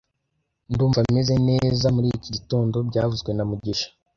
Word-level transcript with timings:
Ndumva 0.71 0.99
meze 1.15 1.35
neza 1.49 1.85
muri 1.95 2.07
iki 2.17 2.29
gitondo 2.35 2.75
byavuzwe 2.89 3.31
na 3.33 3.43
mugisha 3.49 3.87